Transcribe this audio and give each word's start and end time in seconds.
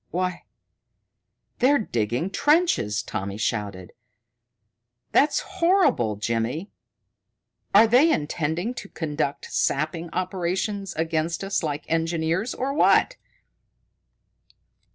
"Why, 0.09 0.45
they're 1.59 1.77
digging 1.77 2.31
trenches!" 2.31 3.03
Tommy 3.03 3.37
shouted. 3.37 3.93
"That's 5.11 5.41
horrible, 5.41 6.15
Jimmy! 6.15 6.71
Are 7.75 7.85
they 7.85 8.11
intending 8.11 8.73
to 8.73 8.89
conduct 8.89 9.53
sapping 9.53 10.09
operations 10.11 10.95
against 10.95 11.43
us 11.43 11.61
like 11.61 11.85
engineers, 11.87 12.55
or 12.55 12.73
what?" 12.73 13.17